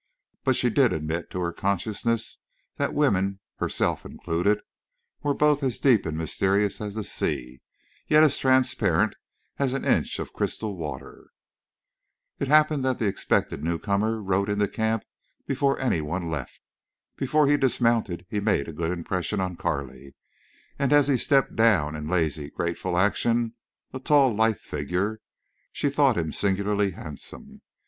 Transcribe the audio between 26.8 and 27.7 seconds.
handsome.